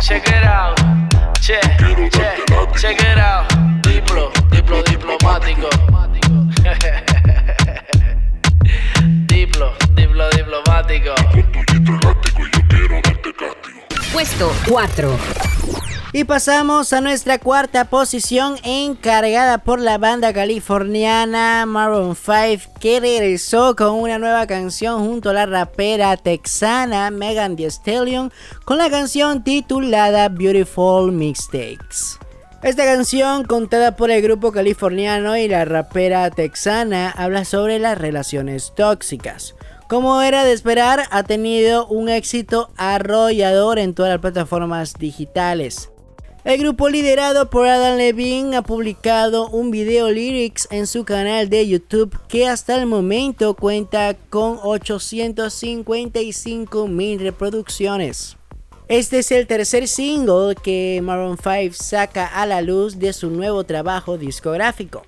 [0.00, 0.80] Check it out.
[1.38, 1.58] Che,
[2.10, 2.42] che,
[2.76, 3.54] check it out.
[3.82, 5.68] Diplo, diplo diplomático.
[9.26, 11.12] diplo, diplo diplomático.
[14.12, 15.85] Puesto 4.
[16.16, 23.76] Y pasamos a nuestra cuarta posición encargada por la banda californiana Maroon 5 que regresó
[23.76, 28.32] con una nueva canción junto a la rapera texana Megan Thee Stallion
[28.64, 32.18] con la canción titulada Beautiful Mistakes.
[32.62, 38.72] Esta canción, contada por el grupo californiano y la rapera texana, habla sobre las relaciones
[38.74, 39.54] tóxicas.
[39.86, 45.90] Como era de esperar, ha tenido un éxito arrollador en todas las plataformas digitales.
[46.46, 51.66] El grupo liderado por Adam Levine ha publicado un video lyrics en su canal de
[51.66, 58.36] YouTube que hasta el momento cuenta con 855 mil reproducciones.
[58.86, 63.64] Este es el tercer single que Maroon 5 saca a la luz de su nuevo
[63.64, 65.02] trabajo discográfico.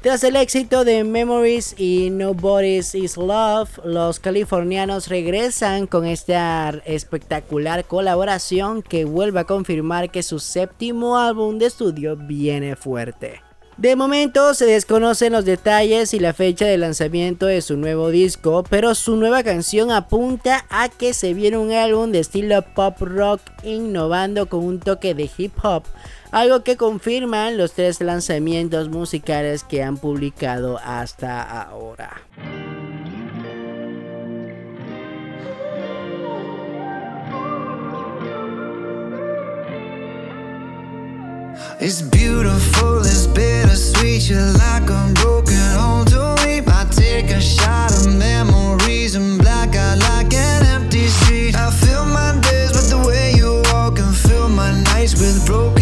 [0.00, 7.84] Tras el éxito de Memories y Nobody's Is Love, los californianos regresan con esta espectacular
[7.84, 13.42] colaboración que vuelve a confirmar que su séptimo álbum de estudio viene fuerte.
[13.78, 18.64] De momento se desconocen los detalles y la fecha de lanzamiento de su nuevo disco,
[18.68, 23.40] pero su nueva canción apunta a que se viene un álbum de estilo pop rock
[23.62, 25.84] innovando con un toque de hip hop,
[26.30, 32.22] algo que confirman los tres lanzamientos musicales que han publicado hasta ahora.
[41.80, 44.28] It's beautiful, it's bittersweet.
[44.28, 46.60] You're like a broken to me.
[46.66, 51.54] I take a shot of memories and black out like an empty street.
[51.54, 55.77] I fill my days with the way you walk and fill my nights with broken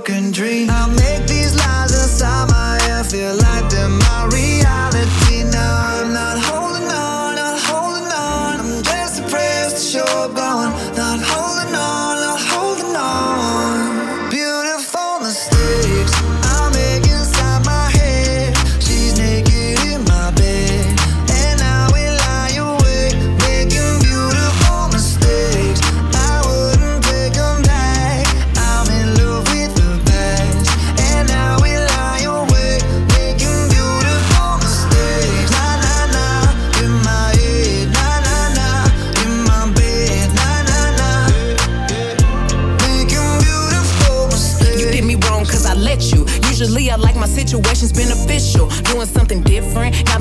[0.00, 0.70] broken dreams.
[0.70, 3.49] I make these lies inside my head feel like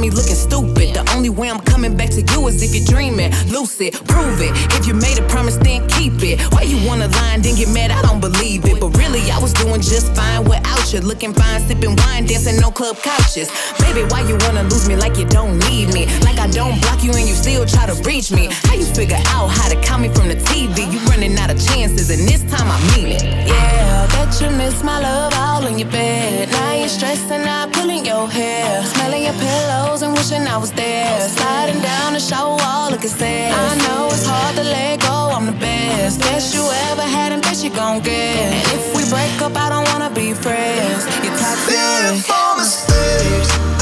[0.10, 0.95] me looking stupid.
[0.95, 3.32] The only way I'm coming back to you is if you're dreaming.
[3.47, 4.51] Lucid, prove it.
[4.78, 6.41] If you made a promise, then keep it.
[6.53, 7.91] Why you wanna lie and then get mad?
[7.91, 8.80] I don't believe it.
[8.80, 10.59] But really, I was doing just fine without
[10.93, 10.99] you.
[11.01, 13.49] Looking fine, sipping wine, dancing no club couches.
[13.79, 16.05] Baby, why you wanna lose me like you don't need me?
[16.21, 18.49] Like I don't block you and you still try to reach me.
[18.67, 20.91] How you figure out how to call me from the TV?
[20.91, 23.23] You running out of chances, and this time I mean it.
[23.23, 26.49] Yeah, bet you miss my love all in your bed.
[26.51, 28.83] Now you're stressing out, pulling your hair.
[28.85, 31.19] Smelling your pillows and wishing I was there.
[31.29, 33.53] Sliding down the shower wall, looking sad.
[33.53, 34.99] I know it's hard to let
[35.39, 36.19] I'm the best.
[36.19, 38.35] Best you ever had and best you gon' get.
[38.35, 41.05] And if we break up, I don't wanna be friends.
[41.23, 41.75] You're toxic.
[41.75, 43.78] Beautiful mistakes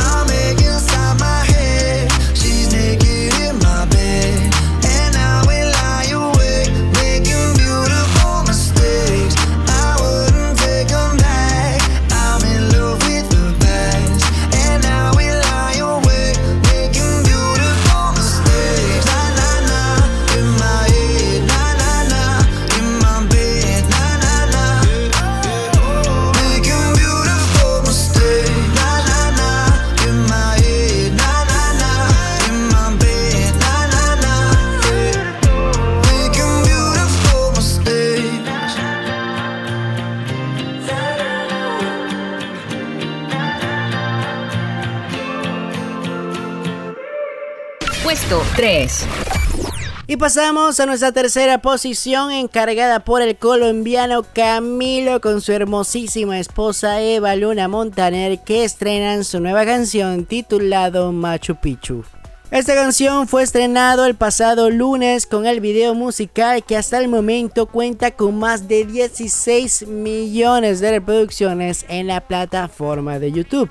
[50.17, 56.99] Y pasamos a nuestra tercera posición encargada por el colombiano Camilo con su hermosísima esposa
[57.03, 62.03] Eva Luna Montaner que estrenan su nueva canción titulado Machu Picchu.
[62.49, 67.67] Esta canción fue estrenado el pasado lunes con el video musical que hasta el momento
[67.67, 73.69] cuenta con más de 16 millones de reproducciones en la plataforma de YouTube.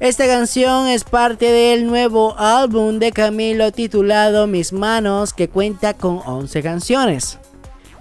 [0.00, 6.20] Esta canción es parte del nuevo álbum de Camilo titulado Mis Manos que cuenta con
[6.26, 7.38] 11 canciones.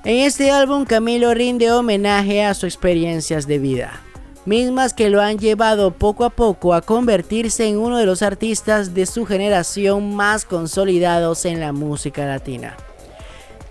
[0.04, 4.02] En este álbum Camilo rinde homenaje a sus experiencias de vida.
[4.46, 8.94] mismas que lo han llevado poco a poco a convertirse en uno de los artistas
[8.94, 12.76] de su generación más consolidados en la música latina.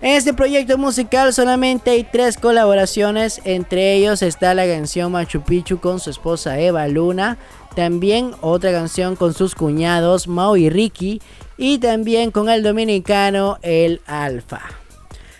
[0.03, 5.79] En este proyecto musical solamente hay tres colaboraciones, entre ellos está la canción Machu Picchu
[5.79, 7.37] con su esposa Eva Luna,
[7.75, 11.21] también otra canción con sus cuñados Mau y Ricky
[11.57, 14.61] y también con el dominicano El Alfa.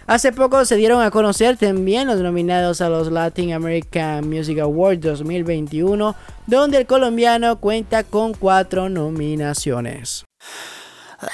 [0.06, 5.00] Hace poco se dieron a conocer también los nominados a los Latin American Music Awards
[5.02, 6.14] 2021,
[6.46, 10.26] donde el colombiano cuenta con cuatro nominaciones.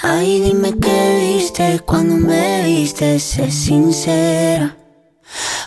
[0.02, 4.76] Ay, dime qué viste cuando me viste, sé sincera.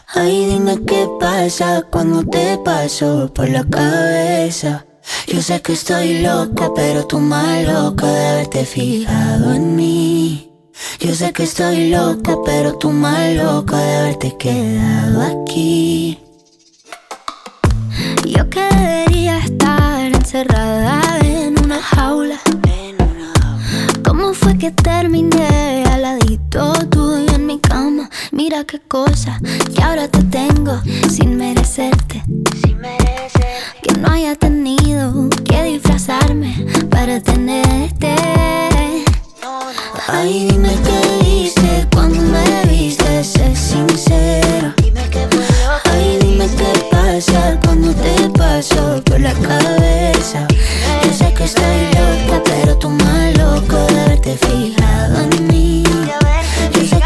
[0.08, 4.86] Ay, dime qué pasa cuando te paso por la cabeza.
[5.28, 10.51] Yo sé que estoy loca, pero tú más loca de haberte fijado en mí.
[10.99, 16.20] Yo sé que estoy loca, pero tú más loca de haberte quedado aquí.
[18.26, 22.39] Yo quería estar encerrada en una jaula
[24.05, 28.10] ¿Cómo fue que terminé al ladito tuyo mi cama?
[28.32, 29.39] Mira qué cosa
[29.76, 32.24] que ahora te tengo sin merecerte.
[32.64, 32.80] Sin.
[33.84, 38.16] Que no haya tenido que disfrazarme para tenerte.
[40.08, 44.74] Ay, dime qué viste cuando me viste, sé sincera.
[45.91, 50.47] Ay, dime qué pasa cuando te paso por la cabeza.
[51.04, 55.84] Yo sé que estoy loca, pero tú más loco de haberte fijado en mí.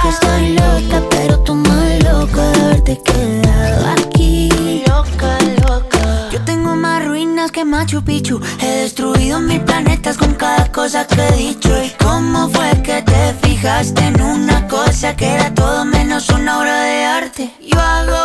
[0.09, 4.83] Estoy loca, pero tú más loco de haberte quedado aquí.
[4.87, 5.37] Loca,
[5.67, 6.29] loca.
[6.31, 8.39] Yo tengo más ruinas que Machu Picchu.
[8.61, 11.69] He destruido mil planetas con cada cosa que he dicho.
[11.83, 16.81] ¿Y cómo fue que te fijaste en una cosa que era todo menos una obra
[16.83, 17.53] de arte?
[17.61, 18.23] Yo hago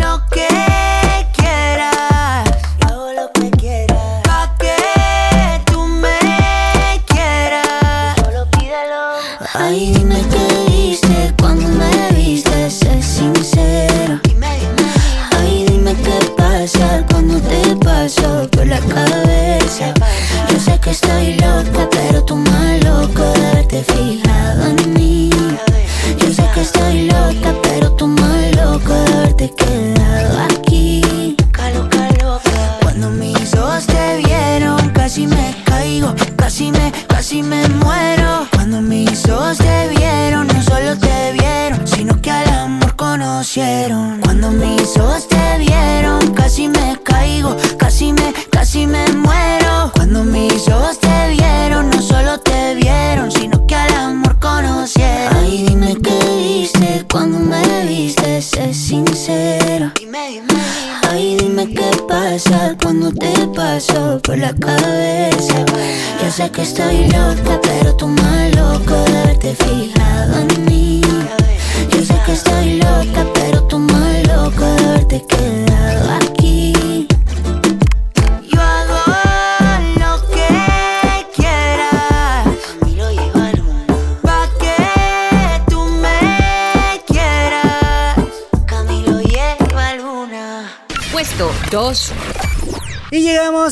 [0.00, 0.48] lo que
[18.68, 19.94] la cabeza.
[20.50, 25.30] Yo sé que estoy loca, pero tú más loco de haberte fijado en mí.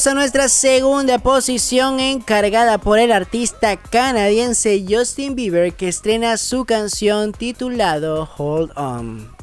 [0.06, 7.32] A nuestra segunda posición encargada por el artista canadiense Justin Bieber que estrena su canción
[7.32, 9.36] titulado Hold On.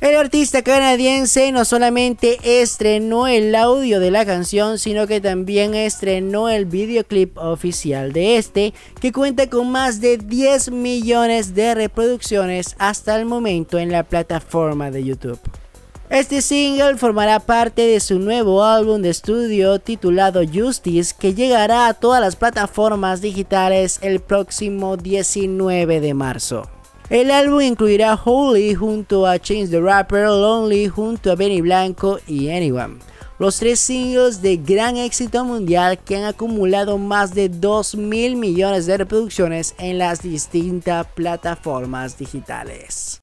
[0.00, 6.48] El artista canadiense no solamente estrenó el audio de la canción, sino que también estrenó
[6.48, 13.16] el videoclip oficial de este, que cuenta con más de 10 millones de reproducciones hasta
[13.16, 15.40] el momento en la plataforma de YouTube.
[16.10, 21.92] Este single formará parte de su nuevo álbum de estudio titulado Justice que llegará a
[21.92, 26.70] todas las plataformas digitales el próximo 19 de marzo.
[27.10, 32.48] El álbum incluirá Holy junto a Change the Rapper, Lonely junto a Benny Blanco y
[32.48, 33.00] Anyone.
[33.38, 38.86] Los tres singles de gran éxito mundial que han acumulado más de 2 mil millones
[38.86, 43.22] de reproducciones en las distintas plataformas digitales.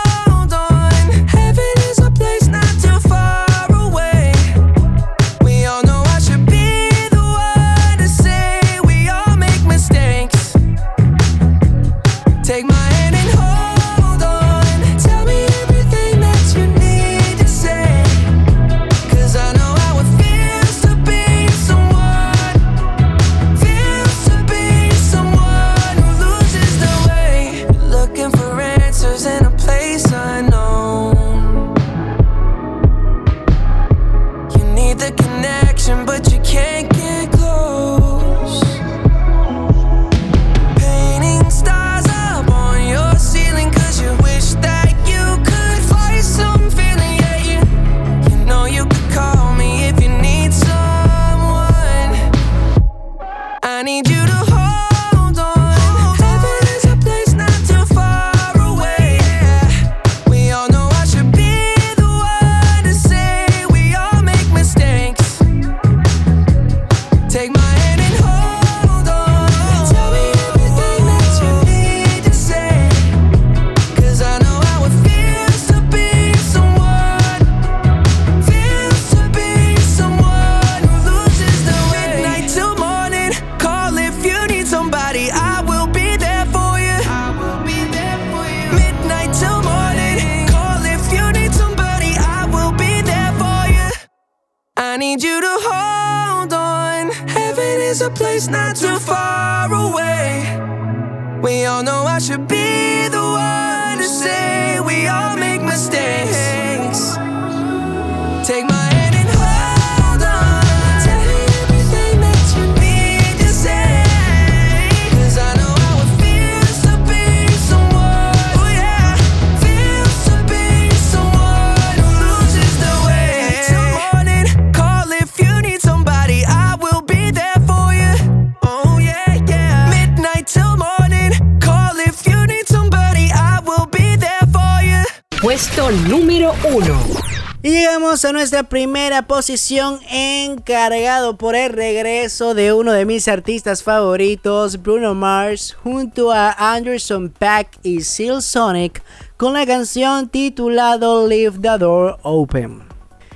[138.21, 144.81] llegamos a nuestra primera posición encargado por el regreso de uno de mis artistas favoritos,
[144.81, 149.01] Bruno Mars, junto a Anderson Pack y Seal Sonic
[149.37, 152.83] con la canción titulado Leave the Door Open.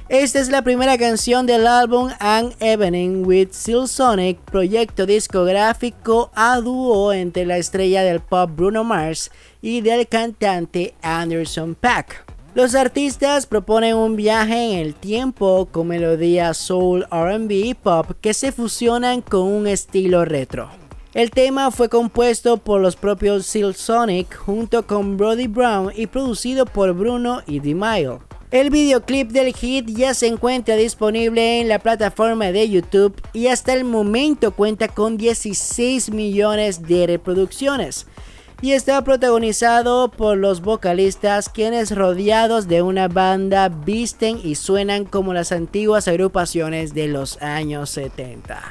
[0.08, 6.60] Esta es la primera canción del álbum An Evening with Seal Sonic, proyecto discográfico a
[6.60, 9.32] dúo entre la estrella del pop Bruno Mars
[9.62, 12.25] y del cantante Anderson Pack.
[12.56, 18.34] Los artistas proponen un viaje en el tiempo con melodías soul, RB y pop que
[18.34, 20.70] se fusionan con un estilo retro.
[21.14, 26.66] El tema fue compuesto por los propios Seal Sonic junto con Brody Brown y producido
[26.66, 28.20] por Bruno y DeMille.
[28.52, 33.74] El videoclip del hit ya se encuentra disponible en la plataforma de YouTube y hasta
[33.74, 38.08] el momento cuenta con 16 millones de reproducciones
[38.62, 45.34] y está protagonizado por los vocalistas quienes rodeados de una banda visten y suenan como
[45.34, 48.62] las antiguas agrupaciones de los años 70.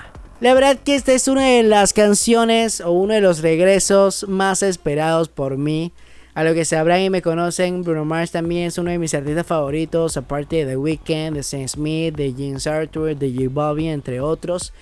[0.40, 4.62] La verdad que esta es una de las canciones o uno de los regresos más
[4.62, 5.92] esperados por mí.
[6.34, 9.46] A lo que sabrán y me conocen, Bruno Mars también es uno de mis artistas
[9.46, 14.20] favoritos, aparte de The Weeknd, de Sam Smith, de James Arthur, de J Bobby, entre
[14.20, 14.72] otros.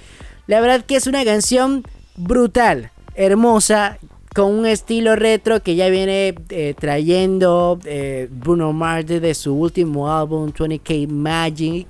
[0.46, 1.84] La verdad que es una canción
[2.16, 3.98] brutal, hermosa,
[4.34, 10.10] con un estilo retro que ya viene eh, trayendo eh, Bruno Mars desde su último
[10.10, 11.86] álbum 20K Magic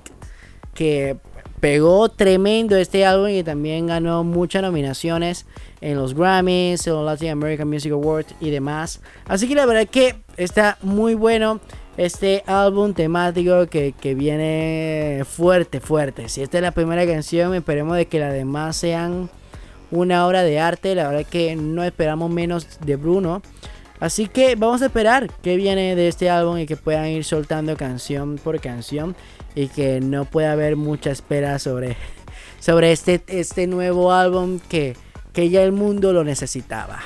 [0.75, 1.17] que
[1.61, 5.47] pegó tremendo este álbum y también ganó muchas nominaciones
[5.81, 9.01] en los Grammys, en los Latin American Music Awards y demás.
[9.27, 11.61] Así que la verdad que está muy bueno
[11.97, 16.29] este álbum temático que, que viene fuerte, fuerte.
[16.29, 19.31] Si esta es la primera canción, esperemos de que las demás sean
[19.93, 20.97] una obra de arte.
[20.97, 23.43] La verdad que no esperamos menos de Bruno.
[24.01, 27.77] Así que vamos a esperar que viene de este álbum y que puedan ir soltando
[27.77, 29.15] canción por canción.
[29.55, 31.97] Y que no pueda haber mucha espera sobre,
[32.59, 34.97] sobre este, este nuevo álbum que,
[35.33, 37.01] que ya el mundo lo necesitaba.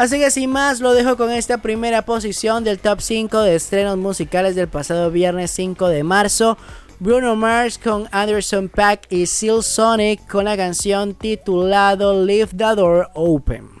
[0.00, 3.98] Así que sin más, lo dejo con esta primera posición del top 5 de estrenos
[3.98, 6.56] musicales del pasado viernes 5 de marzo.
[7.00, 13.08] Bruno Mars con Anderson Pack y Seal Sonic con la canción titulado Leave the Door
[13.14, 13.80] Open.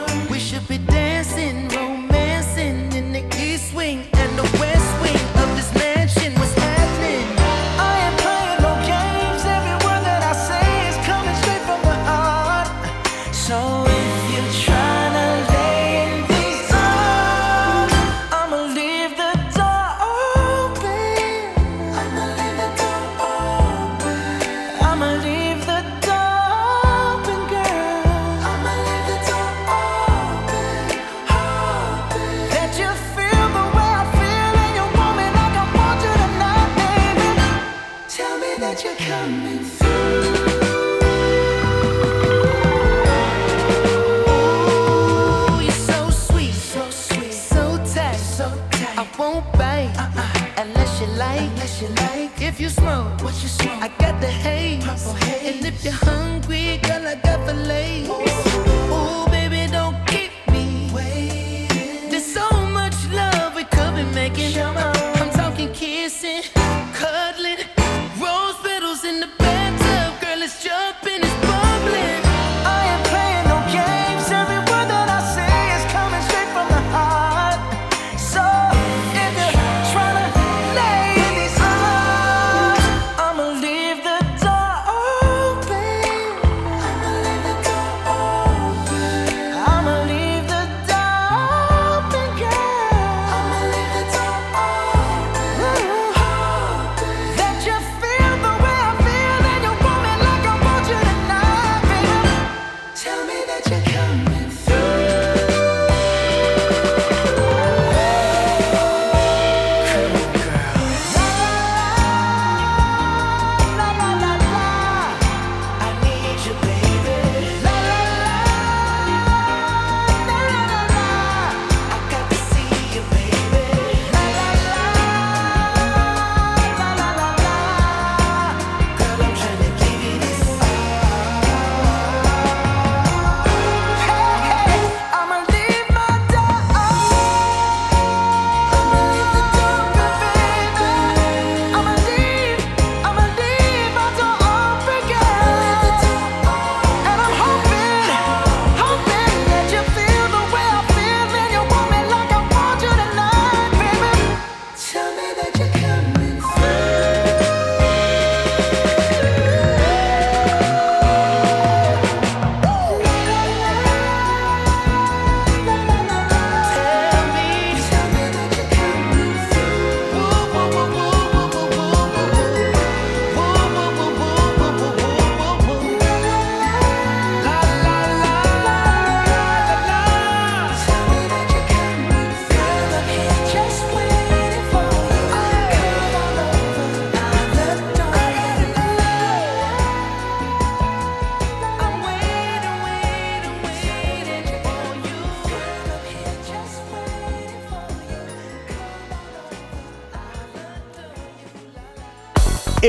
[54.21, 54.45] Smoke?
[54.45, 58.50] I got the haze, and if you're hungry, girl, I got the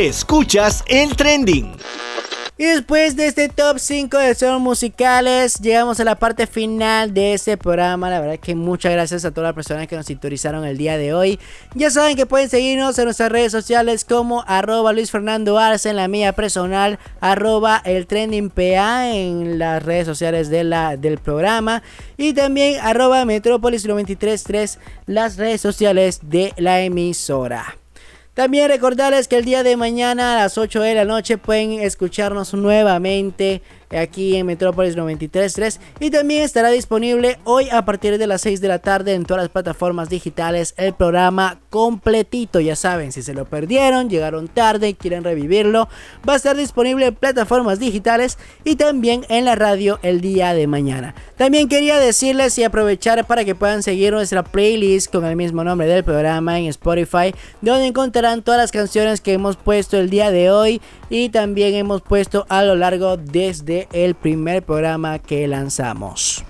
[0.03, 1.77] Escuchas el trending.
[2.59, 7.35] Y después de este top 5 de solo musicales, llegamos a la parte final de
[7.35, 8.11] este programa.
[8.11, 11.15] La verdad que muchas gracias a todas las personas que nos sintonizaron el día de
[11.15, 11.39] hoy.
[11.77, 15.97] Ya saben que pueden seguirnos en nuestras redes sociales como arroba Luis Fernando Arce en
[15.97, 21.85] la mía personal, arroba el trending en las redes sociales de la, del programa.
[22.17, 27.77] Y también arroba Metrópolis 933 las redes sociales de la emisora.
[28.35, 32.55] También recordarles que el día de mañana a las 8 de la noche pueden escucharnos
[32.55, 33.61] nuevamente
[33.97, 38.69] aquí en Metrópolis 93.3 y también estará disponible hoy a partir de las 6 de
[38.69, 43.45] la tarde en todas las plataformas digitales el programa completito, ya saben, si se lo
[43.45, 45.89] perdieron, llegaron tarde quieren revivirlo,
[46.29, 50.67] va a estar disponible en plataformas digitales y también en la radio el día de
[50.67, 51.15] mañana.
[51.37, 55.87] También quería decirles y aprovechar para que puedan seguir nuestra playlist con el mismo nombre
[55.87, 60.51] del programa en Spotify, donde encontrarán todas las canciones que hemos puesto el día de
[60.51, 60.81] hoy
[61.11, 66.45] y también hemos puesto a lo largo desde el primer programa que lanzamos.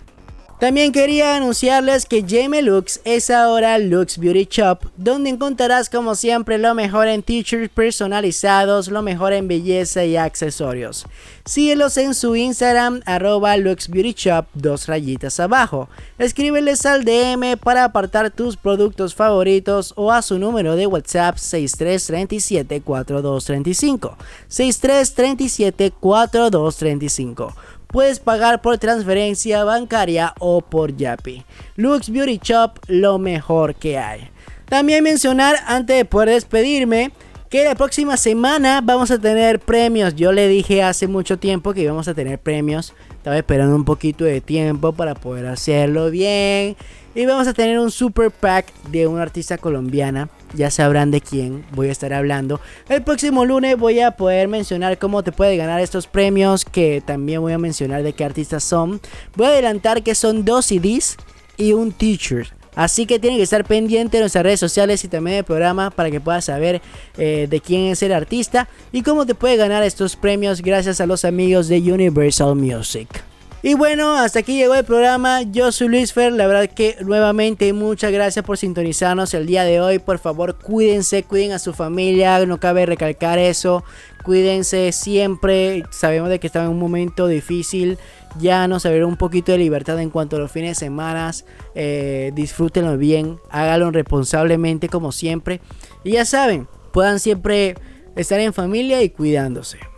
[0.62, 6.56] También quería anunciarles que Jamie Lux es ahora Lux Beauty Shop, donde encontrarás como siempre
[6.56, 11.04] lo mejor en t-shirts personalizados, lo mejor en belleza y accesorios.
[11.44, 15.88] Síguelos en su Instagram, arroba Lux Beauty Shop, dos rayitas abajo.
[16.16, 22.82] Escríbeles al DM para apartar tus productos favoritos o a su número de WhatsApp 6337
[22.82, 24.16] 4235.
[24.46, 27.52] 6337 4235
[27.92, 31.44] puedes pagar por transferencia bancaria o por Yapi.
[31.76, 34.28] Lux Beauty Shop, lo mejor que hay.
[34.68, 37.12] También mencionar antes de poder despedirme
[37.50, 40.16] que la próxima semana vamos a tener premios.
[40.16, 42.94] Yo le dije hace mucho tiempo que íbamos a tener premios.
[43.10, 46.76] Estaba esperando un poquito de tiempo para poder hacerlo bien.
[47.14, 50.30] Y vamos a tener un super pack de una artista colombiana.
[50.54, 52.60] Ya sabrán de quién voy a estar hablando.
[52.88, 56.64] El próximo lunes voy a poder mencionar cómo te puede ganar estos premios.
[56.64, 59.00] Que también voy a mencionar de qué artistas son.
[59.36, 61.16] Voy a adelantar que son dos CDs
[61.56, 62.48] y un t-shirt.
[62.74, 66.10] Así que tienen que estar pendientes de nuestras redes sociales y también del programa para
[66.10, 66.80] que puedas saber
[67.18, 71.06] eh, de quién es el artista y cómo te puede ganar estos premios gracias a
[71.06, 73.22] los amigos de Universal Music.
[73.64, 75.42] Y bueno, hasta aquí llegó el programa.
[75.42, 76.32] Yo soy Luis Fer.
[76.32, 80.00] La verdad que nuevamente muchas gracias por sintonizarnos el día de hoy.
[80.00, 82.44] Por favor, cuídense, cuiden a su familia.
[82.44, 83.84] No cabe recalcar eso.
[84.24, 85.84] Cuídense siempre.
[85.90, 87.98] Sabemos de que están en un momento difícil.
[88.40, 91.30] Ya nos abrieron un poquito de libertad en cuanto a los fines de semana.
[91.76, 93.38] Eh, disfrútenlo bien.
[93.48, 95.60] Háganlo responsablemente como siempre.
[96.02, 97.76] Y ya saben, puedan siempre
[98.16, 99.91] estar en familia y cuidándose.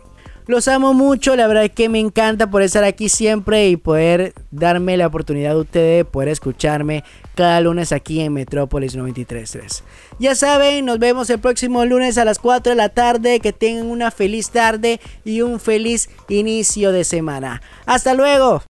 [0.47, 4.33] Los amo mucho, la verdad es que me encanta por estar aquí siempre y poder
[4.51, 7.03] darme la oportunidad de ustedes de poder escucharme
[7.35, 9.81] cada lunes aquí en Metrópolis 93.3.
[10.19, 13.39] Ya saben, nos vemos el próximo lunes a las 4 de la tarde.
[13.39, 17.61] Que tengan una feliz tarde y un feliz inicio de semana.
[17.85, 18.63] Hasta luego.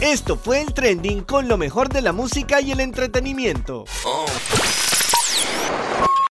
[0.00, 3.84] Esto fue el trending con lo mejor de la música y el entretenimiento.
[4.04, 4.26] Oh.